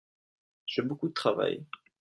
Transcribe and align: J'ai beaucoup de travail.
J'ai 0.65 0.81
beaucoup 0.81 1.09
de 1.09 1.13
travail. 1.13 1.63